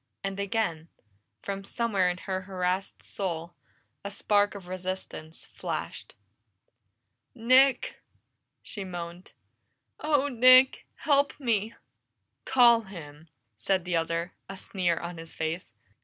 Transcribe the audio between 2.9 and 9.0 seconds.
soul, a spark of resistance flashed. "Nick!" she